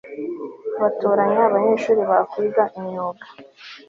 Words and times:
batoranya 0.81 1.39
abanyeshuri 1.47 2.01
bakwiga 2.09 2.63
imyuga 2.79 3.25